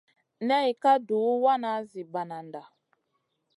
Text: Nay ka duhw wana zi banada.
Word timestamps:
Nay 0.47 0.69
ka 0.81 0.93
duhw 1.07 1.33
wana 1.45 1.71
zi 1.89 2.01
banada. 2.13 2.63